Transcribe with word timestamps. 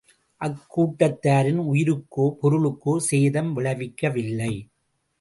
அக்கூட்டத்தாரின் 0.41 1.61
உயிருக்கோ, 1.65 2.25
பொருளுக்கோ 2.41 2.97
சேதம் 3.09 3.57
விளைவிக்கவில்லை. 3.57 4.53